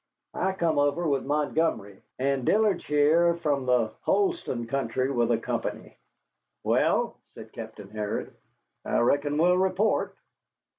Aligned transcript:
I 0.33 0.53
come 0.53 0.79
over 0.79 1.07
with 1.07 1.25
Montgomery, 1.27 2.01
and 2.17 2.43
Dillard's 2.43 2.83
here 2.87 3.35
from 3.35 3.67
the 3.67 3.91
Holston 4.01 4.65
country 4.65 5.11
with 5.11 5.29
a 5.31 5.37
company." 5.37 5.95
"Well," 6.63 7.17
said 7.35 7.53
Captain 7.53 7.91
Harrod, 7.91 8.33
"I 8.83 8.97
reckon 8.97 9.37
we'll 9.37 9.59
report." 9.59 10.15